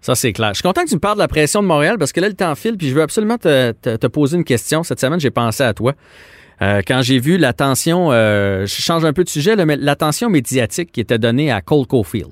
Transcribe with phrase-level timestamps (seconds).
[0.00, 0.50] Ça, c'est clair.
[0.50, 2.28] Je suis content que tu me parles de la pression de Montréal parce que là,
[2.28, 4.82] le temps file, puis je veux absolument te, poser une question.
[4.82, 5.94] Cette semaine, j'ai pensé à toi.
[6.60, 10.92] Euh, quand j'ai vu l'attention, euh, je change un peu de sujet, mais l'attention médiatique
[10.92, 12.30] qui était donnée à Cole Caulfield.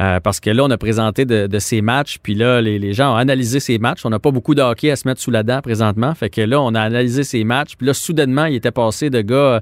[0.00, 3.14] Euh, parce que là, on a présenté de, de ces matchs, puis là, les, gens
[3.14, 4.04] ont analysé ces matchs.
[4.04, 6.14] On n'a pas beaucoup de hockey à se mettre sous la dent présentement.
[6.14, 9.20] Fait que là, on a analysé ces matchs, puis là, soudainement, il était passé de
[9.20, 9.60] gars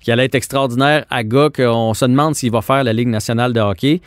[0.00, 3.52] qui allait être extraordinaire à gars qu'on se demande s'il va faire la Ligue nationale
[3.52, 4.00] de hockey.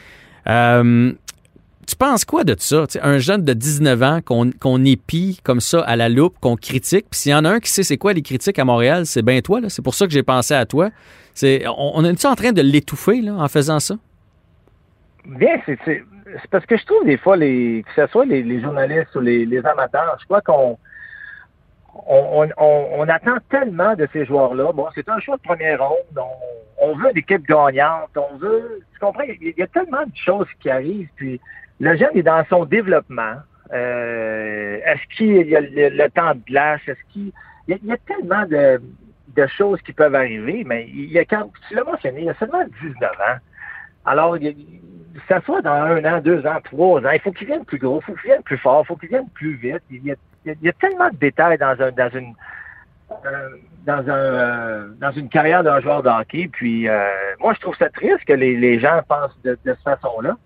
[0.47, 1.11] Euh,
[1.85, 2.85] tu penses quoi de ça?
[3.01, 7.05] un jeune de 19 ans qu'on épie comme ça à la loupe, qu'on critique.
[7.09, 9.23] Puis s'il y en a un qui sait c'est quoi les critiques à Montréal, c'est
[9.23, 9.59] bien toi.
[9.67, 10.89] C'est pour ça que j'ai pensé à toi.
[11.43, 13.95] On, on est en train de l'étouffer en faisant ça?
[15.25, 16.03] Bien, c'est,
[16.51, 20.17] parce que je trouve des fois, les, que ce soit les, journalistes ou les, amateurs,
[20.19, 20.77] je crois qu'on
[22.07, 24.71] on, attend tellement de ces joueurs-là.
[24.73, 26.25] Bon, c'est un choix de première ronde.
[26.81, 28.09] On, veut une équipe gagnante.
[28.15, 28.81] On veut.
[28.93, 29.23] Tu comprends?
[29.23, 31.09] Il y a tellement de choses qui arrivent.
[31.15, 31.39] Puis
[31.79, 33.35] le jeune est dans son développement.
[33.73, 36.81] Euh, est-ce qu'il y a le, temps de glace?
[36.87, 37.31] Est-ce qu'il
[37.67, 41.75] il y, a, tellement de, choses qui peuvent arriver, mais il y a quand tu
[41.75, 43.37] l'as mentionné, il y a seulement 19 ans.
[44.05, 44.55] Alors, il,
[45.29, 48.01] ça soit dans un an, deux ans, trois ans, il faut qu'il vienne plus gros,
[48.01, 49.81] il faut qu'il vienne plus fort, il faut qu'il vienne plus vite.
[49.89, 52.35] Il y, a, tellement de détails dans dans une
[53.25, 53.49] euh,
[53.87, 56.49] euh, dans une carrière d'un joueur de hockey.
[56.51, 56.87] Puis
[57.39, 60.37] moi, je trouve ça triste que les, gens pensent de cette façon-là.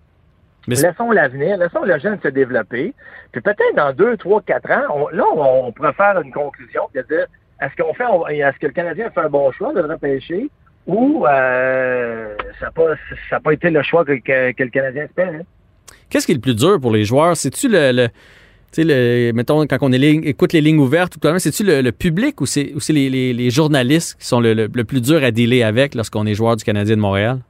[0.74, 2.94] Laissons l'avenir, laissons le jeune se développer.
[3.32, 7.26] Puis peut-être dans deux, trois, quatre ans, là, on, pourrait faire une conclusion, de dire
[7.60, 10.48] est-ce qu'on fait, est-ce que le Canadien fait un bon choix de repêcher
[10.86, 15.28] ou euh, ça n'a pas, pas été le choix que, le Canadien espère?
[15.28, 15.42] Hein?
[16.08, 17.36] Qu'est-ce qui est le plus dur pour les joueurs?
[17.36, 18.08] C'est-tu le,
[18.72, 23.50] tu sais, mettons, quand on écoute les lignes ouvertes, c'est-tu le, public ou c'est les,
[23.50, 26.96] journalistes qui sont le, le, plus dur à dealer avec lorsqu'on est joueur du Canadien
[26.96, 27.40] de Montréal?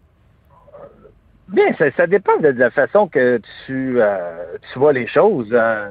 [1.48, 1.64] Bien,
[1.97, 5.48] ça, dépend de la façon que tu, euh, tu vois les choses.
[5.53, 5.88] Euh.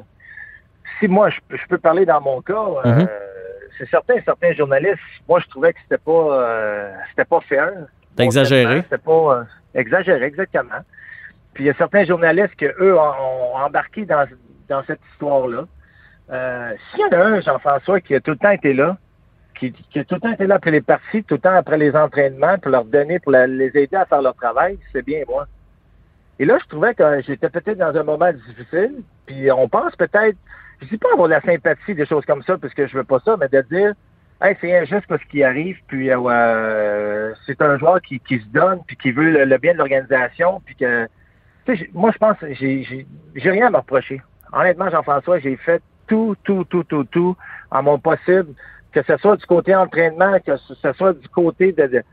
[1.00, 3.10] si moi, je, peux parler dans mon cas, euh, mm-hmm.
[3.78, 7.72] c'est certain, certains journalistes, moi, je trouvais que c'était pas, c'était pas fair.
[8.16, 8.84] T'as exagéré?
[8.84, 10.82] C'était pas exagéré, exactement.
[11.54, 14.28] Puis il y a certains journalistes qui, eux, ont, embarqué dans,
[14.70, 15.66] dans cette histoire-là.
[16.92, 18.98] S'il y en a un, Jean-François, qui a tout le temps été là,
[19.60, 21.96] qui, qui, tout le temps été là après les parties, tout le temps après les
[21.96, 25.48] entraînements, pour leur donner, pour les aider à faire leur travail, c'est bien moi.
[26.40, 30.38] Et là, je trouvais que j'étais peut-être dans un moment difficile, puis on pense peut-être,
[30.82, 33.04] je dis pas avoir de la sympathie, des choses comme ça, parce que je veux
[33.04, 33.94] pas ça, mais de dire,
[34.42, 38.96] hey, c'est injuste ce qui arrive, puis euh, c'est un joueur qui, se donne, puis
[38.98, 41.08] qui veut le, bien de l'organisation, puis que,
[41.94, 44.22] moi, je pense, j'ai rien à me reprocher.
[44.54, 47.36] Honnêtement, Jean-François, j'ai fait tout, tout, tout, tout, tout
[47.72, 48.54] en mon possible
[48.98, 52.04] que ce soit du côté entraînement, que ce soit du côté de,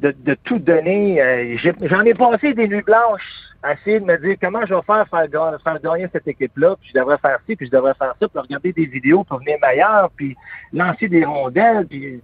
[0.00, 1.22] de, tout donner.
[1.22, 4.82] Euh, j'en ai, passé des nuits blanches à essayer de me dire comment je vais
[4.82, 8.14] faire faire, faire gagner cette équipe-là, puis je devrais faire ci, puis je devrais faire
[8.20, 10.36] ça, puis regarder des vidéos pour venir meilleur, puis
[10.72, 12.20] lancer des rondelles, puis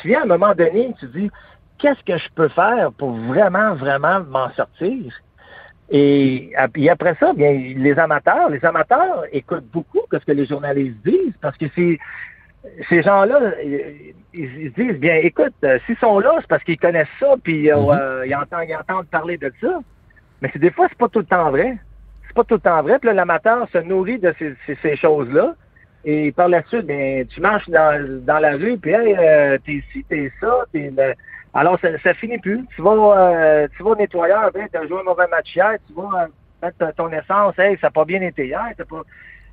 [0.00, 1.30] tu viens à un moment donné, tu dis
[1.78, 5.12] qu'est-ce que je peux faire pour vraiment, vraiment m'en sortir?
[5.90, 11.34] Et, après ça, bien, les amateurs, les amateurs écoutent beaucoup ce que les journalistes disent
[11.40, 11.98] parce que c'est
[12.88, 13.40] ces gens-là,
[14.32, 17.76] ils, disent, bien, écoute, euh, s'ils sont là, c'est parce qu'ils connaissent ça, puis euh,
[17.76, 18.24] mhm.
[18.26, 19.80] ils, entendent, parler de ça.
[20.42, 21.76] Mais des fois, c'est pas tout le temps vrai.
[22.26, 22.98] C'est pas tout le temps vrai.
[22.98, 24.34] Puis l'amateur se nourrit de
[24.82, 25.54] ces, choses-là.
[26.04, 30.04] Et par la suite, bien, tu marches dans, la rue, puis hey, euh, t'es ici,
[30.08, 30.92] t'es ça, t'es...
[31.54, 32.64] Alors, ça, ça finit plus.
[32.76, 36.28] Tu vas, tu vas au nettoyeur, ben, t'as joué un mauvais match hier, tu vas
[36.62, 39.02] mettre ton essence, hey, ça n'a pas bien été hier, t'as pas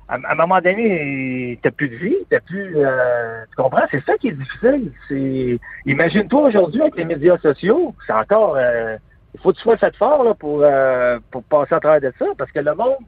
[0.08, 3.86] à, un moment donné, t'as plus de vie, t'as plus, euh, tu comprends?
[3.90, 4.92] C'est ça qui est difficile.
[5.08, 8.96] C'est, imagine-toi aujourd'hui avec les médias sociaux, c'est encore, euh,
[9.34, 12.26] il faut que tu sois fort là, pour, euh, pour passer à travers de ça,
[12.36, 12.98] parce que le monde,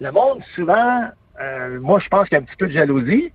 [0.00, 1.08] le monde souvent
[1.40, 3.32] euh, moi, je pense qu'il y a un petit peu de jalousie.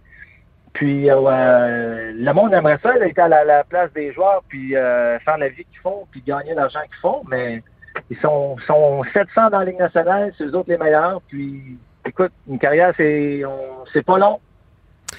[0.74, 5.20] Puis euh, le monde aimerait ça, d'être à la, la place des joueurs, puis euh,
[5.20, 7.62] faire la vie qu'ils font, puis gagner l'argent qu'ils font, mais
[8.10, 11.22] ils sont, sont 700 dans la Ligue nationale, c'est eux autres les meilleurs.
[11.28, 11.78] Puis,
[12.08, 14.40] écoute, une carrière, c'est on- c'est pas long.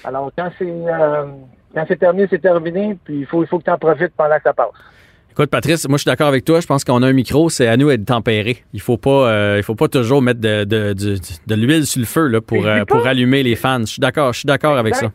[0.03, 1.25] Alors, quand c'est euh,
[1.73, 4.35] quand c'est terminé, c'est terminé, puis il faut, il faut que tu en profites pendant
[4.37, 4.69] que ça passe.
[5.31, 6.61] Écoute, Patrice, moi, je suis d'accord avec toi.
[6.61, 8.63] Je pense qu'on a un micro, c'est à nous d'être tempéré.
[8.71, 12.05] Il faut pas, euh, il faut pas toujours mettre de, de, de l'huile sur le
[12.05, 13.81] feu là, pour, euh, pour allumer les fans.
[13.81, 15.11] Je suis d'accord, je suis d'accord avec ça.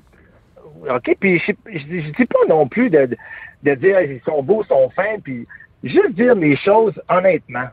[0.95, 3.09] OK, puis je, je, je dis pas non plus de,
[3.63, 5.47] de, dire ils sont beaux, ils sont fins, puis
[5.85, 7.69] juste dire les choses honnêtement.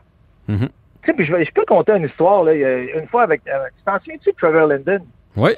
[0.46, 0.68] Mhm.
[1.02, 3.66] Tu sais, puis je, vais- je peux compter une histoire, là, une fois avec, euh,
[3.76, 5.00] tu t'en souviens-tu de Trevor Linden?
[5.36, 5.52] Oui.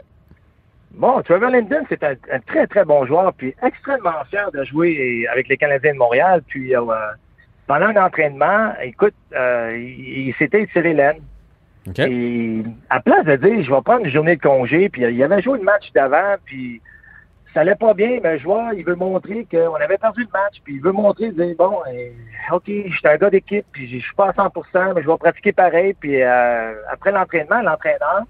[0.92, 5.26] Bon, Trevor Linden, c'est un, un très, très bon joueur, puis extrêmement fier de jouer
[5.32, 6.42] avec les Canadiens de Montréal.
[6.48, 6.82] Puis euh,
[7.66, 11.19] pendant un entraînement, écoute, euh, il, il s'était tiré l'aine.
[11.88, 11.98] OK.
[12.00, 15.40] Et à place de dire, je vais prendre une journée de congé, puis il avait
[15.40, 16.82] joué le match d'avant, puis
[17.52, 20.61] ça allait pas bien, mais le joueur, il veut montrer qu'on avait perdu le match,
[20.64, 24.05] puis il veut montrer, dire, bon, euh, OK, je suis un gars d'équipe, puis je
[24.05, 28.25] suis pas à 100% mais je vais pratiquer pareil, puis euh, après l'entraînement, l'entraîneur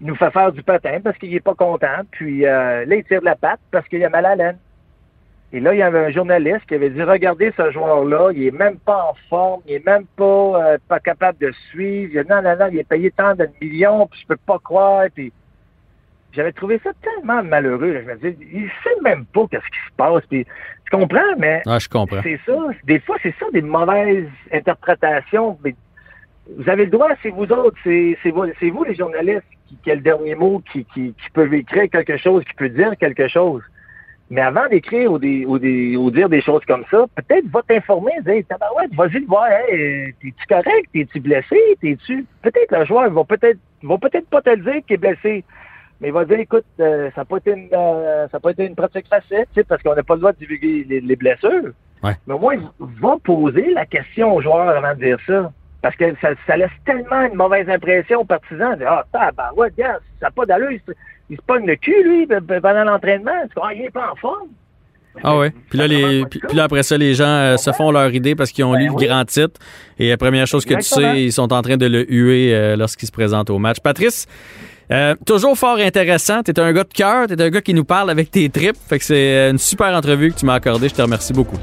[0.00, 3.20] nous fait faire du patin parce qu'il est pas content, puis euh, là, il tire
[3.20, 4.58] de la patte parce qu'il a mal à la laine.
[5.50, 8.50] Et là, il y avait un journaliste qui avait dit Regardez ce joueur-là, il est
[8.50, 12.12] même pas en forme, il est même pas, euh, pas capable de suivre.
[12.12, 14.58] Il a Non, non, non, il est payé tant de millions, puis je peux pas
[14.58, 15.06] croire.
[16.32, 17.92] J'avais trouvé ça tellement malheureux.
[17.92, 18.00] là.
[18.02, 20.24] Je me disais, il sait même pas qu'est-ce qui se passe.
[20.26, 22.22] Puis tu comprends, mais Ah, je comprends.
[22.22, 22.56] c'est ça.
[22.84, 25.58] Des fois, c'est ça des mauvaises interprétations.
[25.64, 25.74] Mais
[26.56, 29.94] vous avez le droit, c'est vous autres, c'est vous, vous les journalistes qui, qui a
[29.94, 33.62] le dernier mot, qui, qui, qui peuvent écrire quelque chose, qui peut dire quelque chose.
[34.30, 37.62] Mais avant d'écrire ou, des, ou, des, ou dire des choses comme ça, peut-être va
[37.66, 42.26] t'informer, dire Tabarouette, vas-y le voir, hey, t'es-tu correct, t'es-tu blessé, t'es-tu.
[42.42, 45.44] Peut-être le joueur va peut-être va peut-être pas te le dire qu'il est blessé.
[46.00, 48.50] Mais il va dire, écoute, euh, ça n'a pas été une euh, ça a pas
[48.50, 51.72] été une pratique facile, parce qu'on n'a pas le droit de divulguer les, les blessures.
[52.04, 52.12] Ouais.
[52.26, 55.50] Mais au moins, va poser la question au joueur avant de dire ça.
[55.82, 58.76] Parce que ça, ça laisse tellement une mauvaise impression aux partisans.
[58.76, 60.70] de, Ah, tabarouette, gars, ça n'a pas d'allure.
[60.72, 60.92] Il se,
[61.30, 63.30] il se pogne le cul, lui, pendant l'entraînement.
[63.54, 64.48] Crois, il n'est pas en forme?
[65.22, 65.52] Ah ouais.
[65.70, 68.36] Puis là, les, puis, puis là, après ça, les gens euh, se font leur idée
[68.36, 69.02] parce qu'ils ont Ben lu oui.
[69.02, 69.60] le grand titre.
[69.98, 71.10] Et la première chose que Exactement.
[71.12, 73.78] tu sais, ils sont en train de le huer euh, lorsqu'ils se présentent au match.
[73.80, 74.26] Patrice,
[74.90, 76.42] euh, toujours fort intéressant.
[76.42, 78.76] T'es un gars de cœur, t'es un gars qui nous parle avec tes tripes.
[78.88, 80.88] Fait que c'est euh, une super entrevue que tu m'as accordée.
[80.88, 81.58] Je te remercie beaucoup.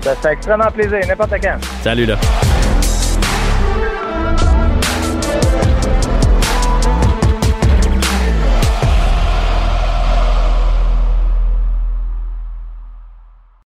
[0.00, 1.58] Ça fait extrêmement plaisir, n'importe quand.
[1.82, 2.16] Salut là.